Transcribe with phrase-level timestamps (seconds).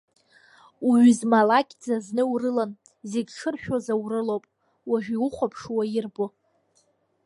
[0.87, 2.71] Уҩызмалақьӡа зны урылан
[3.11, 4.43] зегь шыршәоз аурылоуп,
[4.89, 6.25] уажә иухәаԥшуа ирбо…